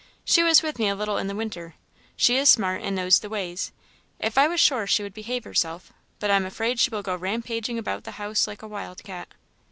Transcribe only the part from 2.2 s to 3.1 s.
is smart, and